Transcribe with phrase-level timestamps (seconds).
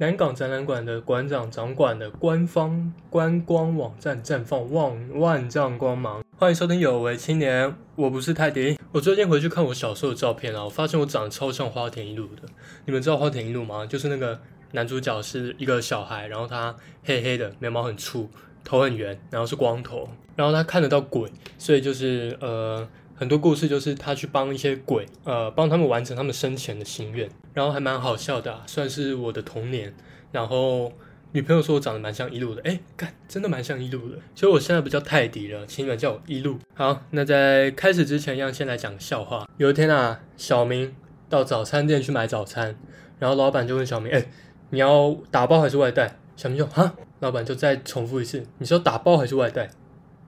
[0.00, 6.22] 南港展览馆的馆长掌管的官方观光网站绽放万万丈光芒。
[6.36, 8.78] 欢迎收听有为青年，我不是泰迪。
[8.92, 12.42] 我最近回去看我小时候的照片啊，我发现我长得超像花田一路的。
[12.86, 13.84] 你们知道花田一路吗？
[13.84, 14.40] 就是那个
[14.70, 18.30] 男主角是一个小孩，然后他黑黑的，眉毛很粗，
[18.62, 21.28] 头很圆，然后是光头，然后他看得到鬼，
[21.58, 22.86] 所以就是呃。
[23.18, 29.92] 很多故事就是他去帮一些鬼，呃，帮他们完成他们生前的心愿，然后还蛮好笑的，算是我的童年。
[30.30, 30.92] 然后
[31.32, 34.16] 女朋友说我长得蛮像一路的，哎，干，真的蛮像一路的。
[34.36, 36.58] 所以我现在不叫泰迪了，请你们叫我一路。
[36.74, 39.48] 好，那在开始之前，一样先来讲个笑话。
[39.56, 40.94] 有一天啊，小明
[41.28, 42.76] 到早餐店去买早餐，
[43.18, 44.26] 然后老板就问小明，哎，
[44.70, 46.16] 你要打包还是外带？
[46.36, 49.68] 小明就哈，老板就再重复一次，你说打包还是外带？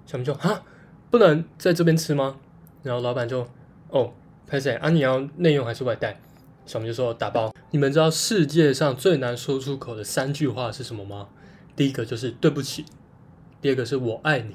[0.06, 0.64] 小明就哈，
[1.08, 2.38] 不能在这边吃吗？
[2.82, 3.46] 然后老板就，
[3.90, 4.12] 哦，
[4.46, 4.88] 拍谁啊？
[4.90, 6.20] 你要内用还是外带？
[6.66, 7.52] 小明就说打包。
[7.72, 11.28] 你们知道世界上最难说出口的三句话是什么吗？
[11.74, 12.84] 第一个就是对不起，
[13.60, 14.54] 第二个是我爱你，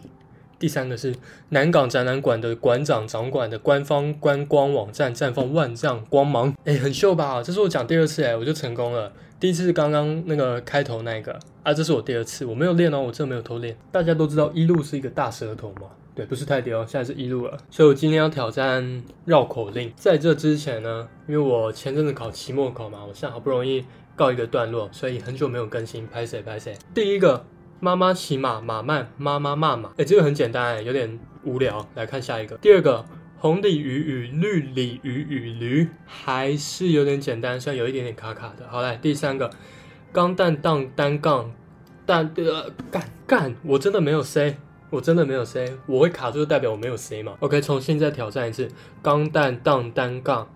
[0.60, 1.16] 第三个是
[1.50, 6.56] 南港展览馆的馆长掌管的官方观光网站绽放万丈光芒。
[6.64, 7.44] 哎，很秀吧？
[7.44, 9.12] 这是我讲第二次哎，我就成功了。
[9.40, 13.76] 第一次是刚刚那个开头那个啊，这是我第二次，我没有练哦，我真的没有偷练。
[13.92, 15.90] 大家都知道一路是一个大舌头嘛。
[16.16, 19.92] 对，不是泰迪哦，现在是一路了，所以我今天要挑战绕口令。
[19.98, 23.84] 在这之前呢，因为我前阵子考期末考嘛，我现在好不容易
[24.16, 26.74] 告一个段落，所以很久没有更新，拍谁拍谁。
[26.94, 27.46] 第一个，
[27.82, 31.86] 妈妈骑马马慢，妈妈骂马，哎，这个很简单，有点无聊。
[31.96, 33.04] 来看下一个，第二个，
[33.38, 38.66] 红鲤鱼与绿鲤鱼与驴，还是有点简单，虽然有一点点卡卡的。
[38.70, 39.52] 好来，第三个，
[40.14, 41.52] 钢蛋荡单杠，
[42.06, 44.56] 蛋呃干干，我真的没有 C。
[44.96, 48.70] 我真的没有 C，我会卡住就代表我没有 C 嘛？OK，重新再挑战一次。
[49.02, 50.48] 钢弹荡单杠，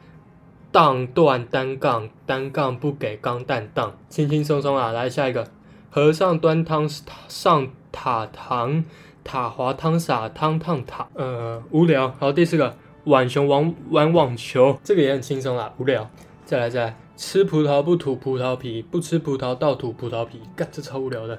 [0.72, 4.94] 荡断单杠，单杠不给钢弹荡，轻轻松松啊！
[4.94, 5.45] 来下一个，
[5.90, 6.88] 和尚端汤
[7.28, 8.86] 上塔堂，
[9.26, 12.08] 塔滑汤洒汤烫塔，呃，无聊。
[12.17, 12.73] 好，第四个，
[13.04, 16.10] 浣熊玩玩网球，这个也很轻松啦，无聊。
[16.45, 21.38] 再来再来，吃葡萄不吐葡萄皮，不吃葡萄倒吐葡萄皮，干这超无聊的。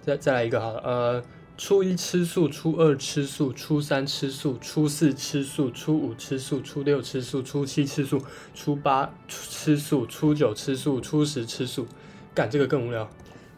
[0.00, 1.22] 再再来一个好了，呃。
[1.58, 8.20] 初一吃素，初二吃素，初三吃素，初四吃素，初五吃素，初六吃素，初七吃素，
[8.54, 11.86] 初八吃素，初九吃素，初十吃素。
[12.34, 13.08] 干这个更无聊。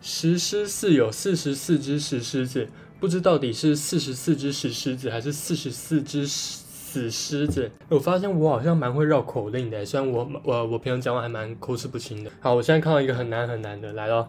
[0.02, 2.68] 石狮寺有四十四只石狮子，
[3.00, 7.70] 不知到底是四十四只石狮子还是四十四只死狮子。
[7.88, 12.30] 我发现我好像蛮会绕口令的，虽然我我我平常讲话还蛮口齿不清的。
[12.40, 14.28] 好，我现在看到一个很难很难的来了，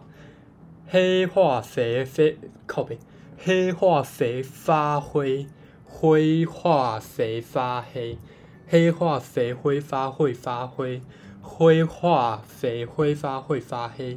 [0.86, 2.98] 黑化肥肥靠背。
[3.38, 5.46] 黑化肥发灰，
[5.84, 8.18] 灰化肥发黑，
[8.66, 11.00] 黑化肥挥发会发灰，
[11.40, 14.16] 灰化肥挥发会发黑，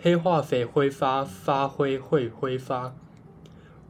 [0.00, 2.94] 黑化肥挥发发灰会挥发，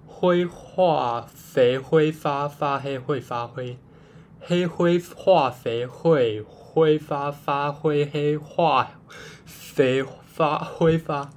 [0.07, 3.79] 灰化肥挥发发黑会发灰，
[4.41, 8.93] 黑灰化肥会挥发发灰黑化
[9.45, 11.31] 肥发挥发。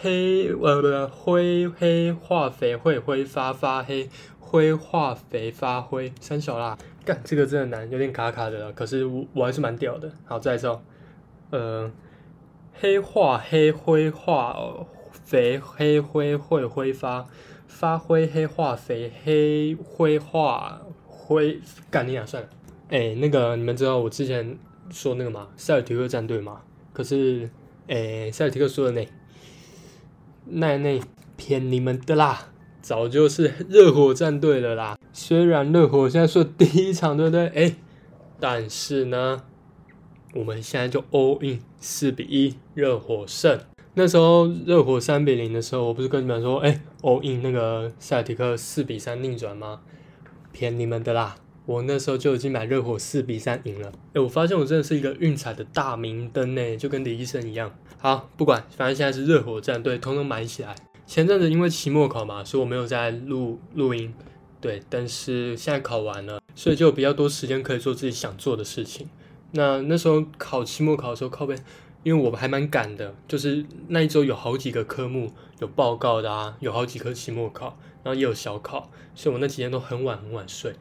[0.00, 10.10] 黑呃不灰黑化肥会挥发发黑灰化肥发灰三小啦，干这个真的难，有点卡卡的了，可是我我还是蛮屌的。
[10.24, 10.82] 好，再说，
[11.50, 11.90] 呃，
[12.72, 14.56] 黑化黑灰化
[15.24, 17.26] 肥黑灰会挥发
[17.66, 21.60] 发灰黑化肥黑灰化灰
[21.90, 22.48] 干你啊算了。
[22.88, 24.58] 哎，那个你们知道我之前
[24.90, 25.48] 说那个吗？
[25.56, 26.62] 塞尔提克战队吗？
[26.94, 27.50] 可是
[27.88, 29.04] 哎，塞尔提克输了呢。
[30.50, 31.00] 奈内
[31.36, 32.48] 骗你们的啦，
[32.80, 34.98] 早就是热火战队了啦。
[35.12, 37.46] 虽然热火现在是第一场对不对？
[37.48, 37.76] 哎，
[38.40, 39.42] 但是呢，
[40.34, 43.58] 我们现在就 all in 四比一，热火胜。
[43.94, 49.80] 那时候热火三比零的时候，我不是跟你们说，哎，all in 那个塞尔提克四比三逆转吗？
[50.52, 51.36] 骗你们的啦。
[51.68, 53.92] 我那时候就已经买热火四比三赢了。
[54.14, 57.70] 哎，我发现我真的是一个运彩的大明灯呢，就跟李医生一样。
[57.98, 60.74] 好，不管，反正现在是热火战队，通通买起来。
[61.04, 64.14] 前阵子因为期末考嘛，所以我没有在录录音。
[64.62, 69.06] 对，但是现在考完了，所以就有比较多时间可以做自己想做的事情。
[69.50, 71.54] 那那时候考期末考的时候，靠背，
[72.02, 75.30] 因为我们还蛮赶的，就是那一周有好几个科目
[75.60, 80.72] 有报告的啊，有好几科期末考，然后也有小考，所以我那几天都很晚很晚睡。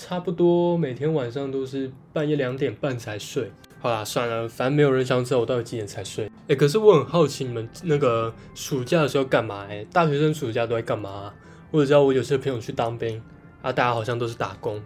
[0.00, 3.50] 差不多每天晚上都是半夜两点半才睡。
[3.80, 6.30] 好啦，算了，反正没有人想知道我到底几点才睡。
[6.46, 9.66] 哎，可是我很好奇你们那个暑假的时候干嘛？
[9.68, 11.34] 哎，大学生暑假都在干嘛？
[11.72, 13.20] 我只知道我有些朋友去当兵
[13.60, 14.80] 啊，大家好像都是打工，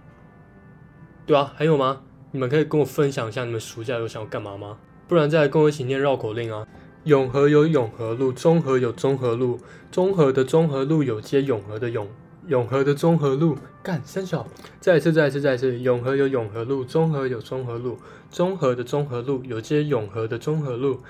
[1.27, 2.01] 对啊，还有吗？
[2.31, 4.79] 你们可以跟我分享一下你们暑假有想要干嘛吗？
[5.07, 6.67] 不然再来跟我一起念绕口令啊。
[7.05, 9.61] 永和有永和路，中和有中和路，
[9.91, 12.09] 中和的中和路有接永和的永
[12.47, 13.57] 永和的中和路。
[13.83, 14.47] 干三小，
[14.81, 17.99] 再一次，再一次，再一次，永和有永和路，中和有中和路，
[18.31, 21.01] 中和的中和路有接永和的中和路，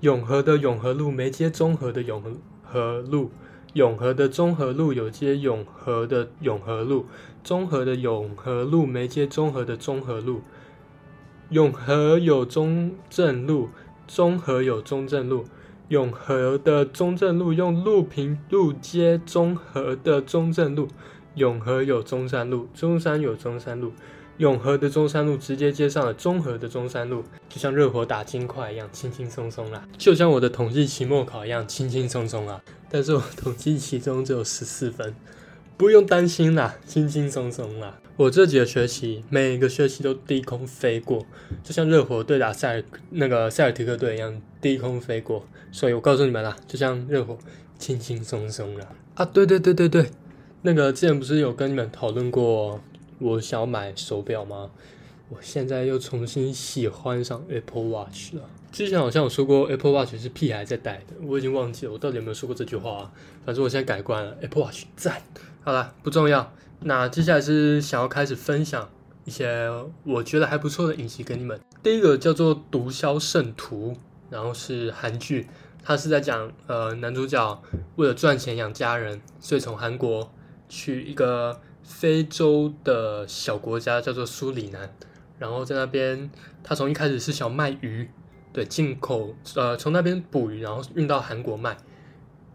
[0.00, 2.22] 永和的永和路没接中和的永
[2.62, 3.30] 和路，
[3.74, 7.06] 永和的中和路有接永和的永和路，
[7.44, 10.40] 中和的永和路没接中和的中和路，
[11.50, 13.68] 永和有中正路。
[14.08, 15.44] 中和有中正路，
[15.92, 20.88] 永和的中正路用路平路接中和的中正路，
[21.34, 23.92] 永和有中山路，中山有中山路，
[24.38, 35.14] 永和的中山路直接接上了中和的中山路，就像热火打金块一样轻轻松松啦，就像我的统计期末考一样轻轻松松啊，但是我统计其中只有十四分。
[35.76, 37.98] 不用担心啦，轻轻松松啦。
[38.16, 41.26] 我这几个学期，每一个学期都低空飞过，
[41.64, 45.44] 就像热火对打塞尔那个塞尔提克队一样低空飞过。
[45.72, 47.36] 所以我告诉你们啦，就像热火
[47.78, 48.86] 轻轻松松啦。
[49.14, 50.10] 啊，对对对对对，
[50.60, 52.80] 那个之前不是有跟你们讨论过，
[53.18, 54.70] 我想要买手表吗？
[55.30, 58.42] 我现在又重新喜欢上 Apple Watch 了。
[58.70, 63.10] 之前好像有说过 Apple Watch 是屁孩在戴的，我已经忘记了我到底有没有说过这句话。
[63.46, 65.22] 反正我现在改观了，Apple Watch 赞。
[65.64, 66.52] 好了，不重要。
[66.80, 68.90] 那接下来是想要开始分享
[69.24, 69.70] 一些
[70.02, 71.60] 我觉得还不错的影集给你们。
[71.84, 73.92] 第一个叫做《毒枭圣徒》，
[74.28, 75.48] 然后是韩剧，
[75.84, 77.62] 它是在讲呃男主角
[77.94, 80.32] 为了赚钱养家人，所以从韩国
[80.68, 84.92] 去一个非洲的小国家叫做苏里南，
[85.38, 86.28] 然后在那边
[86.64, 88.10] 他从一开始是想卖鱼，
[88.52, 91.78] 对进口呃从那边捕鱼，然后运到韩国卖，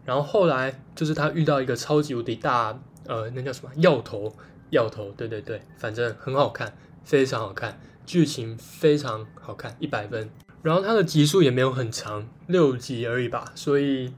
[0.08, 2.80] 然后后来就是他遇到一个超级无敌大。
[3.06, 3.70] 呃，那叫什么？
[3.76, 4.34] 药头，
[4.68, 10.30] 药头，对对对，反正很好看，非常好看，剧情非常好看，一百分。
[10.60, 14.12] 然后它的集数也没有很长，六集而已吧，所以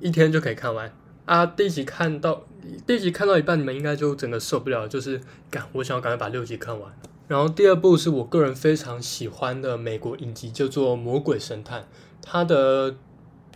[0.00, 0.92] 一天就可以看完
[1.24, 1.46] 啊。
[1.46, 2.44] 第一集看到
[2.86, 5.18] 第一集看到一半，你们应该就整个受不了，就是
[5.50, 6.92] 赶，我想要赶快把六集看完。
[7.28, 11.80] 然后第二部是我个人非常喜欢的美国影集，叫做《魔鬼神探》，
[12.20, 12.96] 它的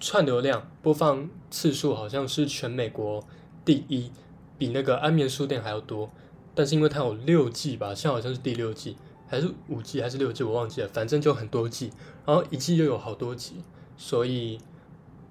[0.00, 3.22] 串流量播放次数好像是全美国
[3.64, 4.10] 第一。
[4.58, 6.10] 比那个安眠书店还要多，
[6.54, 8.94] 但是因为它有六季吧，现在好像是第六季，
[9.26, 11.90] 还是五季还是六季，我忘记了，反正就很多季，
[12.26, 13.54] 然后一季又有好多集，
[13.96, 14.60] 所以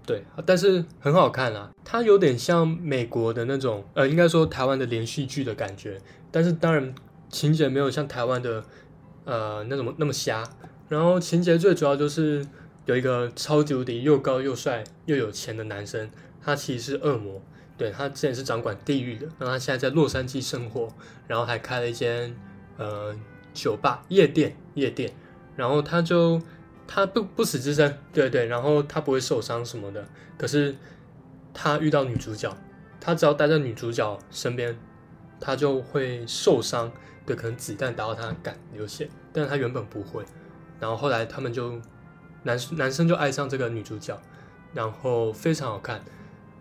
[0.04, 6.02] 对，但是很好看啊，它有点像美国的那种，呃，应该说台湾的连续剧的感觉，
[6.32, 6.96] 但是当然
[7.30, 8.64] 情节没有像台湾的
[9.26, 10.44] 呃那种那么瞎，
[10.88, 12.44] 然后情节最主要就是
[12.90, 16.10] 有一个超级无敌又高又帅又有钱的男生，
[16.42, 17.40] 他其实是恶魔。
[17.78, 20.90] 对他之前是掌管地狱的，然后他现在在洛杉矶生活，
[21.28, 22.36] 然后还开了一间
[22.78, 23.16] 呃
[23.54, 25.14] 酒吧夜店夜店，
[25.56, 26.42] 然后他就
[26.88, 30.04] 他不不死之身，对对，然后他不会受伤什么的，
[30.36, 30.76] 可是
[31.54, 32.54] 他遇到女主角，
[33.00, 34.76] 他只要待在女主角身边，
[35.40, 36.92] 他就会受伤，
[37.24, 40.26] 对，可能子弹打到他肝流血，但是他原本不会，
[40.80, 41.80] 然后后来他们就
[42.44, 44.20] 男男生就爱上这个女主角，
[44.74, 46.04] 然后非常好看，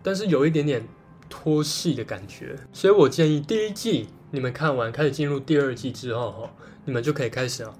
[0.03, 0.87] 但是有一点点。
[1.31, 6.51] 拖戏的感觉，所以我建议第一季你们看完，开始进入第二季之后，哈，
[6.85, 7.71] 你们就可以开始啊，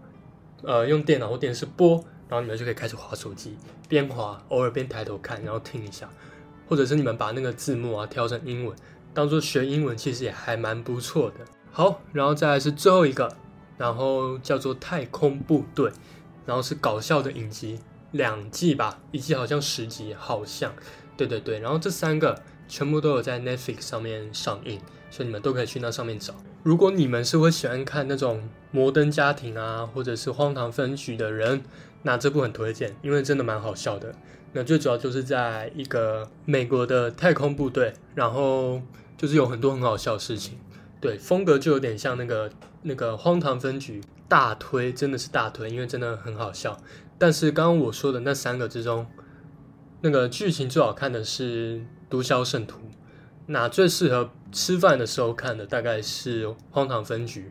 [0.62, 1.96] 呃，用电脑或电视播，
[2.28, 3.58] 然后你们就可以开始划手机，
[3.88, 6.08] 边划偶尔边抬头看，然后听一下，
[6.68, 8.78] 或者是你们把那个字幕啊调成英文，
[9.16, 11.38] 当做学英文，其实也还蛮不错的。
[11.72, 13.36] 好，然后再来是最后一个，
[13.80, 15.90] 然后叫做《太空部队》，
[16.46, 17.80] 然后是搞笑的影集，
[18.12, 20.74] 两季吧，一季好像十集，好像，
[21.16, 22.42] 对对对，然后这三个。
[22.72, 26.36] 全部都有在 Netflix 上面上映，所以你们都可以去那上面找。
[26.62, 31.64] 如果你们是会喜欢看那种摩登家庭啊，或者是荒唐分局的人，
[32.04, 34.14] 那这部很推荐，因为真的蛮好笑的。
[34.54, 38.80] 那最主要就是在一个美国的太空部队，然后
[39.18, 40.60] 就是有很多很好笑的事情。
[41.02, 42.52] 对，风格就有点像那个
[42.84, 46.80] 那个荒唐分局，大推真的是大推，因为真的很好笑。
[47.20, 49.06] 但是刚刚我说的那三个之中，
[50.02, 51.86] 那个剧情最好看的是。
[52.10, 52.80] 毒枭圣徒，
[53.46, 57.42] 那最适合吃饭的时候看的大概是《荒唐分局》，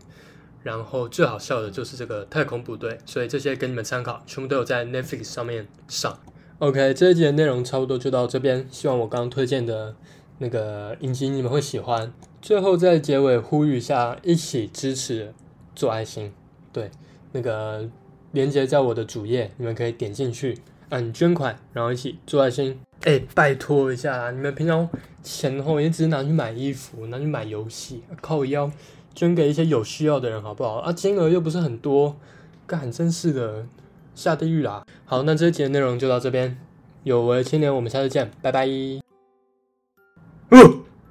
[0.65, 6.19] 然后最好笑的就是这个太空部队，所以这些给你们参考，全部都有在 Netflix 上面上。
[6.59, 9.95] OK，这一集的内容差不多就到这边，希望我刚刚推荐的
[10.39, 12.13] 那个影集你们会喜欢。
[12.43, 15.33] 最后在结尾呼吁一下，一起支持
[15.77, 16.33] 做爱心，
[16.73, 16.91] 对，
[17.31, 17.89] 那个
[18.33, 20.59] 链接在我的主页，你们可以点进去
[20.91, 22.79] 按捐款，然后一起做爱心。
[23.03, 24.89] 哎，拜托一下，你们平常
[25.23, 28.71] 钱后也只是拿去买衣服、拿去买游戏，靠腰
[29.15, 30.77] 捐给一些有需要的人，好不好？
[30.79, 32.17] 啊，金额又不是很多，
[32.67, 33.67] 干真是的，
[34.15, 34.85] 下地狱啦！
[35.05, 36.59] 好，那这一集的内容就到这边，
[37.05, 38.69] 有为青年，我们下次见，拜拜。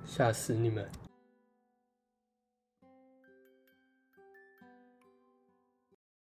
[0.06, 1.07] 吓死你们！